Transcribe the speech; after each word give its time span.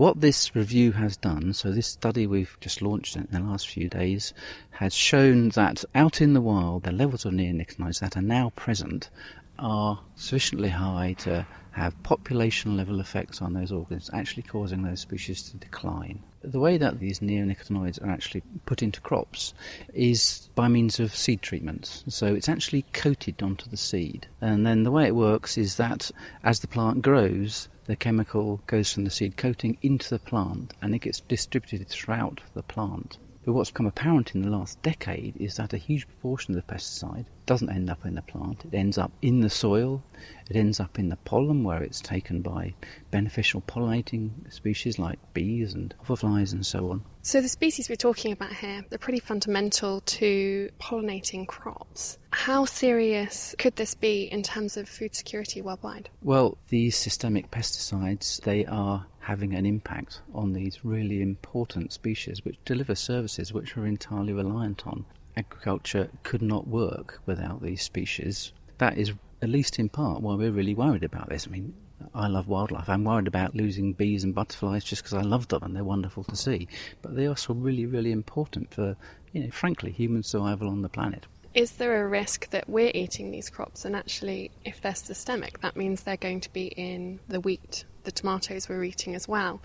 What 0.00 0.22
this 0.22 0.56
review 0.56 0.92
has 0.92 1.18
done, 1.18 1.52
so 1.52 1.70
this 1.70 1.86
study 1.88 2.26
we've 2.26 2.56
just 2.62 2.80
launched 2.80 3.16
in 3.16 3.28
the 3.30 3.38
last 3.38 3.68
few 3.68 3.86
days, 3.86 4.32
has 4.70 4.94
shown 4.94 5.50
that 5.50 5.84
out 5.94 6.22
in 6.22 6.32
the 6.32 6.40
wild, 6.40 6.84
the 6.84 6.90
levels 6.90 7.26
of 7.26 7.34
neonicotinoids 7.34 8.00
that 8.00 8.16
are 8.16 8.22
now 8.22 8.48
present 8.56 9.10
are 9.58 10.00
sufficiently 10.16 10.70
high 10.70 11.16
to 11.18 11.46
have 11.72 12.02
population 12.02 12.78
level 12.78 12.98
effects 12.98 13.42
on 13.42 13.52
those 13.52 13.72
organs, 13.72 14.08
actually 14.14 14.44
causing 14.44 14.84
those 14.84 15.00
species 15.00 15.42
to 15.42 15.58
decline. 15.58 16.22
The 16.42 16.60
way 16.60 16.78
that 16.78 17.00
these 17.00 17.20
neonicotinoids 17.20 18.02
are 18.02 18.10
actually 18.10 18.42
put 18.64 18.82
into 18.82 19.00
crops 19.00 19.52
is 19.92 20.48
by 20.54 20.68
means 20.68 20.98
of 20.98 21.14
seed 21.14 21.42
treatments. 21.42 22.02
So 22.08 22.34
it's 22.34 22.48
actually 22.48 22.86
coated 22.94 23.42
onto 23.42 23.68
the 23.68 23.76
seed. 23.76 24.26
And 24.40 24.66
then 24.66 24.82
the 24.82 24.90
way 24.90 25.06
it 25.06 25.14
works 25.14 25.58
is 25.58 25.76
that 25.76 26.10
as 26.42 26.60
the 26.60 26.66
plant 26.66 27.02
grows, 27.02 27.68
the 27.84 27.96
chemical 27.96 28.62
goes 28.66 28.92
from 28.92 29.04
the 29.04 29.10
seed 29.10 29.36
coating 29.36 29.76
into 29.82 30.08
the 30.08 30.18
plant 30.18 30.72
and 30.80 30.94
it 30.94 31.00
gets 31.00 31.20
distributed 31.20 31.88
throughout 31.88 32.40
the 32.54 32.62
plant. 32.62 33.18
But 33.44 33.54
what's 33.54 33.70
become 33.70 33.86
apparent 33.86 34.34
in 34.34 34.42
the 34.42 34.50
last 34.50 34.82
decade 34.82 35.36
is 35.38 35.56
that 35.56 35.72
a 35.72 35.78
huge 35.78 36.06
proportion 36.06 36.54
of 36.54 36.66
the 36.66 36.74
pesticide 36.74 37.24
doesn't 37.46 37.70
end 37.70 37.88
up 37.88 38.04
in 38.04 38.14
the 38.14 38.22
plant. 38.22 38.64
It 38.66 38.76
ends 38.76 38.98
up 38.98 39.12
in 39.22 39.40
the 39.40 39.48
soil, 39.48 40.02
it 40.48 40.56
ends 40.56 40.78
up 40.78 40.98
in 40.98 41.08
the 41.08 41.16
pollen 41.16 41.64
where 41.64 41.82
it's 41.82 42.00
taken 42.00 42.42
by 42.42 42.74
beneficial 43.10 43.62
pollinating 43.62 44.30
species 44.52 44.98
like 44.98 45.18
bees 45.32 45.72
and 45.72 45.94
hoverflies 46.04 46.52
and 46.52 46.66
so 46.66 46.90
on. 46.90 47.02
So, 47.22 47.40
the 47.40 47.48
species 47.48 47.88
we're 47.88 47.96
talking 47.96 48.32
about 48.32 48.52
here, 48.52 48.84
they're 48.88 48.98
pretty 48.98 49.20
fundamental 49.20 50.00
to 50.02 50.70
pollinating 50.80 51.46
crops. 51.46 52.18
How 52.32 52.66
serious 52.66 53.54
could 53.58 53.76
this 53.76 53.94
be 53.94 54.24
in 54.24 54.42
terms 54.42 54.76
of 54.76 54.88
food 54.88 55.14
security 55.14 55.62
worldwide? 55.62 56.10
Well, 56.22 56.58
these 56.68 56.96
systemic 56.96 57.50
pesticides, 57.50 58.40
they 58.42 58.66
are 58.66 59.06
having 59.20 59.54
an 59.54 59.66
impact 59.66 60.20
on 60.34 60.52
these 60.52 60.84
really 60.84 61.22
important 61.22 61.92
species 61.92 62.44
which 62.44 62.56
deliver 62.64 62.94
services 62.94 63.52
which 63.52 63.76
we're 63.76 63.86
entirely 63.86 64.32
reliant 64.32 64.86
on. 64.86 65.04
Agriculture 65.36 66.08
could 66.22 66.42
not 66.42 66.66
work 66.66 67.20
without 67.26 67.62
these 67.62 67.82
species. 67.82 68.52
That 68.78 68.98
is, 68.98 69.12
at 69.42 69.48
least 69.48 69.78
in 69.78 69.88
part, 69.88 70.22
why 70.22 70.34
we're 70.34 70.50
really 70.50 70.74
worried 70.74 71.04
about 71.04 71.28
this. 71.28 71.46
I 71.46 71.50
mean, 71.50 71.74
I 72.14 72.28
love 72.28 72.48
wildlife. 72.48 72.88
I'm 72.88 73.04
worried 73.04 73.28
about 73.28 73.54
losing 73.54 73.92
bees 73.92 74.24
and 74.24 74.34
butterflies 74.34 74.84
just 74.84 75.02
because 75.02 75.14
I 75.14 75.22
love 75.22 75.48
them 75.48 75.62
and 75.62 75.76
they're 75.76 75.84
wonderful 75.84 76.24
to 76.24 76.36
see. 76.36 76.66
But 77.02 77.14
they 77.14 77.26
are 77.26 77.30
also 77.30 77.52
really, 77.52 77.86
really 77.86 78.12
important 78.12 78.72
for, 78.72 78.96
you 79.32 79.44
know, 79.44 79.50
frankly, 79.50 79.92
human 79.92 80.22
survival 80.22 80.68
on 80.68 80.82
the 80.82 80.88
planet. 80.88 81.26
Is 81.52 81.72
there 81.72 82.04
a 82.04 82.08
risk 82.08 82.50
that 82.50 82.68
we're 82.68 82.92
eating 82.94 83.32
these 83.32 83.50
crops 83.50 83.84
and 83.84 83.94
actually, 83.96 84.50
if 84.64 84.80
they're 84.80 84.94
systemic, 84.94 85.60
that 85.60 85.76
means 85.76 86.02
they're 86.02 86.16
going 86.16 86.40
to 86.40 86.52
be 86.52 86.68
in 86.68 87.18
the 87.28 87.40
wheat, 87.40 87.84
the 88.10 88.20
tomatoes 88.20 88.68
we're 88.68 88.82
eating 88.82 89.14
as 89.14 89.28
well? 89.28 89.62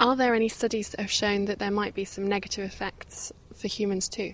Are 0.00 0.16
there 0.16 0.34
any 0.34 0.48
studies 0.48 0.88
that 0.88 1.00
have 1.00 1.10
shown 1.10 1.44
that 1.44 1.58
there 1.58 1.70
might 1.70 1.94
be 1.94 2.06
some 2.06 2.26
negative 2.26 2.64
effects 2.64 3.30
for 3.54 3.68
humans 3.68 4.08
too? 4.08 4.32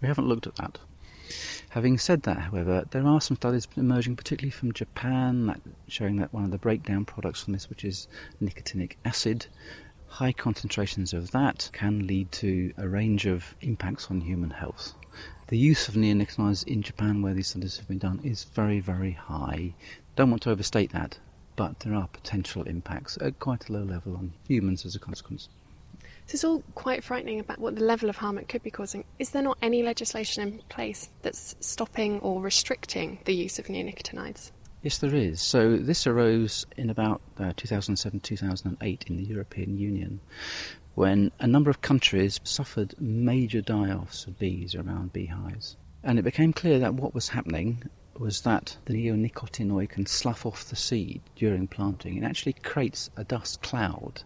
We 0.00 0.08
haven't 0.08 0.26
looked 0.26 0.48
at 0.48 0.56
that. 0.56 0.78
Having 1.68 1.98
said 1.98 2.22
that, 2.24 2.38
however, 2.38 2.84
there 2.90 3.06
are 3.06 3.20
some 3.20 3.36
studies 3.36 3.68
emerging, 3.76 4.16
particularly 4.16 4.50
from 4.50 4.72
Japan, 4.72 5.60
showing 5.86 6.16
that 6.16 6.32
one 6.32 6.44
of 6.44 6.50
the 6.50 6.58
breakdown 6.58 7.04
products 7.04 7.44
from 7.44 7.52
this, 7.52 7.70
which 7.70 7.84
is 7.84 8.08
nicotinic 8.42 8.94
acid, 9.04 9.46
high 10.08 10.32
concentrations 10.32 11.12
of 11.12 11.30
that 11.30 11.70
can 11.72 12.06
lead 12.06 12.32
to 12.32 12.72
a 12.78 12.88
range 12.88 13.26
of 13.26 13.54
impacts 13.60 14.10
on 14.10 14.20
human 14.20 14.50
health. 14.50 14.94
The 15.48 15.58
use 15.58 15.86
of 15.86 15.94
neonicotinoids 15.94 16.66
in 16.66 16.82
Japan, 16.82 17.22
where 17.22 17.34
these 17.34 17.48
studies 17.48 17.76
have 17.76 17.86
been 17.86 17.98
done, 17.98 18.20
is 18.24 18.42
very, 18.42 18.80
very 18.80 19.12
high. 19.12 19.74
Don't 20.16 20.30
want 20.30 20.42
to 20.42 20.50
overstate 20.50 20.92
that, 20.92 21.18
but 21.56 21.80
there 21.80 21.94
are 21.94 22.08
potential 22.08 22.62
impacts 22.62 23.18
at 23.20 23.40
quite 23.40 23.68
a 23.68 23.72
low 23.72 23.82
level 23.82 24.16
on 24.16 24.32
humans 24.46 24.84
as 24.84 24.94
a 24.94 24.98
consequence. 24.98 25.48
So 26.26 26.34
it's 26.34 26.44
all 26.44 26.62
quite 26.74 27.04
frightening 27.04 27.38
about 27.38 27.58
what 27.58 27.76
the 27.76 27.84
level 27.84 28.08
of 28.08 28.16
harm 28.16 28.36
it 28.38 28.48
could 28.48 28.62
be 28.62 28.70
causing. 28.70 29.04
Is 29.18 29.30
there 29.30 29.42
not 29.42 29.58
any 29.62 29.82
legislation 29.82 30.42
in 30.42 30.58
place 30.68 31.08
that's 31.22 31.54
stopping 31.60 32.18
or 32.20 32.42
restricting 32.42 33.20
the 33.24 33.34
use 33.34 33.58
of 33.58 33.66
neonicotinoids? 33.66 34.50
Yes, 34.82 34.98
there 34.98 35.14
is. 35.14 35.40
So 35.40 35.76
this 35.76 36.06
arose 36.06 36.66
in 36.76 36.90
about 36.90 37.20
uh, 37.38 37.52
2007 37.56 38.20
2008 38.20 39.04
in 39.08 39.16
the 39.16 39.24
European 39.24 39.78
Union 39.78 40.20
when 40.94 41.30
a 41.38 41.46
number 41.46 41.70
of 41.70 41.80
countries 41.80 42.40
suffered 42.42 42.94
major 43.00 43.60
die 43.60 43.90
offs 43.90 44.26
of 44.26 44.38
bees 44.38 44.74
around 44.74 45.12
beehives. 45.12 45.76
And 46.02 46.18
it 46.18 46.22
became 46.22 46.52
clear 46.52 46.78
that 46.78 46.94
what 46.94 47.14
was 47.14 47.28
happening 47.28 47.82
was 48.20 48.42
that 48.42 48.76
the 48.86 48.94
neonicotinoid 48.94 49.90
can 49.90 50.06
slough 50.06 50.46
off 50.46 50.68
the 50.68 50.76
seed 50.76 51.20
during 51.34 51.66
planting. 51.66 52.16
It 52.16 52.24
actually 52.24 52.54
creates 52.54 53.10
a 53.16 53.24
dust 53.24 53.62
cloud. 53.62 54.22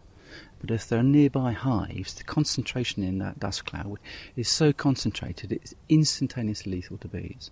But 0.60 0.70
if 0.70 0.88
there 0.88 1.00
are 1.00 1.02
nearby 1.02 1.52
hives, 1.52 2.14
the 2.14 2.24
concentration 2.24 3.02
in 3.02 3.18
that 3.18 3.40
dust 3.40 3.64
cloud 3.64 3.98
is 4.36 4.48
so 4.48 4.72
concentrated 4.72 5.52
it's 5.52 5.74
instantaneously 5.88 6.72
lethal 6.72 6.98
to 6.98 7.08
bees. 7.08 7.50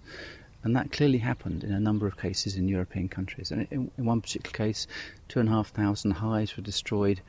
And 0.62 0.76
that 0.76 0.93
clearly 0.93 1.19
happened 1.19 1.65
in 1.65 1.72
a 1.72 1.81
number 1.81 2.06
of 2.06 2.19
cases 2.19 2.56
in 2.56 2.69
European 2.69 3.09
countries. 3.09 3.50
And 3.50 3.66
in, 3.70 3.91
in 3.97 4.05
one 4.05 4.20
particular 4.20 4.53
case, 4.53 4.87
two 5.28 5.41
and 5.41 5.49
a 5.49 5.53
half 5.53 5.69
thousand 5.69 6.12
hives 6.12 6.56
were 6.56 6.62
destroyed 6.62 7.20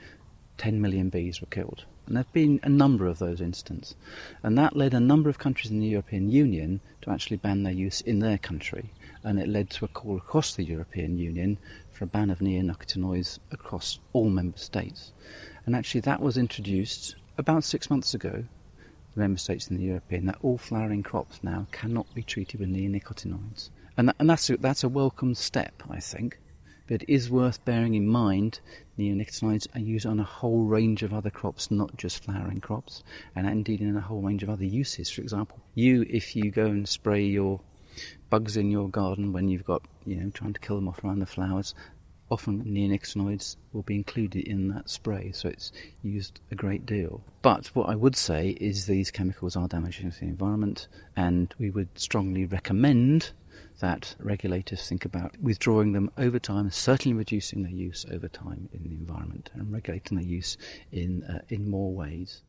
10 0.58 0.82
million 0.82 1.10
bees 1.10 1.40
were 1.40 1.48
killed. 1.48 1.86
And 2.06 2.16
there 2.16 2.24
have 2.24 2.34
been 2.34 2.60
a 2.64 2.70
number 2.70 3.08
of 3.08 3.20
those 3.20 3.40
instances. 3.40 3.96
And 4.44 4.58
that 4.58 4.76
led 4.76 4.94
a 4.94 5.00
number 5.00 5.30
of 5.30 5.40
countries 5.40 5.72
in 5.72 5.80
the 5.80 5.88
European 5.88 6.30
Union 6.30 6.82
to 7.02 7.12
actually 7.12 7.38
ban 7.38 7.64
their 7.64 7.74
use 7.74 8.02
in 8.02 8.20
their 8.20 8.38
country. 8.38 8.92
And 9.24 9.40
it 9.40 9.50
led 9.50 9.70
to 9.72 9.86
a 9.86 9.90
call 9.90 10.18
across 10.18 10.56
the 10.56 10.64
European 10.64 11.18
Union 11.18 11.58
for 11.92 12.06
a 12.06 12.08
ban 12.08 12.30
of 12.30 12.40
neonicotinoids 12.40 13.40
across 13.52 14.00
all 14.14 14.30
member 14.30 14.58
states. 14.58 15.12
And 15.66 15.76
actually, 15.76 16.02
that 16.02 16.22
was 16.22 16.38
introduced 16.38 17.16
about 17.38 17.64
six 17.64 17.90
months 17.90 18.14
ago. 18.14 18.46
The 19.16 19.20
member 19.20 19.40
states 19.40 19.68
in 19.68 19.78
the 19.78 19.84
European 19.84 20.26
that 20.28 20.38
all 20.42 20.58
flowering 20.58 21.04
crops 21.04 21.40
now 21.44 21.68
cannot 21.72 22.14
be 22.14 22.24
treated 22.24 22.60
with 22.60 22.70
neonicotinoids. 22.70 23.70
And, 23.98 24.08
that, 24.08 24.16
and 24.20 24.30
that's, 24.30 24.50
a, 24.50 24.58
that's 24.58 24.84
a 24.84 24.90
welcome 24.90 25.36
step, 25.36 25.84
I 25.90 26.00
think. 26.00 26.40
But 26.88 27.04
it 27.04 27.10
is 27.10 27.30
worth 27.30 27.64
bearing 27.66 27.94
in 27.94 28.08
mind 28.08 28.62
neonicotinoids 28.98 29.68
are 29.76 29.80
used 29.80 30.06
on 30.06 30.20
a 30.20 30.24
whole 30.24 30.64
range 30.64 31.04
of 31.04 31.14
other 31.14 31.30
crops, 31.30 31.70
not 31.70 31.96
just 31.98 32.24
flowering 32.24 32.62
crops, 32.62 33.04
and 33.36 33.46
indeed 33.46 33.82
in 33.82 33.96
a 33.96 34.02
whole 34.02 34.22
range 34.22 34.42
of 34.42 34.50
other 34.50 34.66
uses. 34.66 35.10
For 35.10 35.22
example, 35.22 35.60
you, 35.76 36.06
if 36.10 36.36
you 36.36 36.50
go 36.50 36.66
and 36.66 36.88
spray 36.88 37.24
your 37.24 37.60
bugs 38.30 38.58
in 38.58 38.72
your 38.72 38.90
garden 38.90 39.34
when 39.34 39.50
you've 39.50 39.66
got, 39.66 39.82
you 40.06 40.16
know, 40.16 40.30
trying 40.32 40.54
to 40.54 40.60
kill 40.60 40.76
them 40.76 40.88
off 40.88 41.04
around 41.04 41.20
the 41.20 41.26
flowers, 41.26 41.74
often 42.30 42.64
neonicotinoids 42.64 43.56
will 43.74 43.82
be 43.82 43.96
included 43.96 44.46
in 44.46 44.68
that 44.70 44.90
spray, 44.90 45.32
so 45.32 45.50
it's 45.50 45.72
used 46.04 46.40
a 46.52 46.56
great 46.56 46.86
deal. 46.86 47.22
But 47.42 47.68
what 47.68 47.90
I 47.90 47.96
would 47.96 48.16
say 48.16 48.50
is 48.50 48.86
these 48.86 49.12
chemicals 49.12 49.56
are 49.56 49.68
damaging 49.68 50.12
to 50.12 50.20
the 50.20 50.26
environment, 50.26 50.88
and 51.16 51.54
we 51.58 51.70
would 51.72 51.98
strongly 51.98 52.46
recommend 52.46 53.32
that 53.80 54.16
regulators 54.20 54.88
think 54.88 55.06
about 55.06 55.40
withdrawing 55.42 55.94
them 55.94 56.12
over 56.18 56.38
time, 56.38 56.70
certainly 56.70 57.18
reducing 57.18 57.64
their 57.64 57.72
use 57.72 58.06
over 58.12 58.28
time 58.28 58.70
in 58.74 58.84
the 58.84 58.92
environment, 58.92 59.50
and 59.54 59.72
regulating 59.72 60.18
their 60.18 60.28
use 60.28 60.58
in 60.92 61.24
uh, 61.24 61.40
in 61.50 61.70
more 61.70 61.94
ways. 61.94 62.44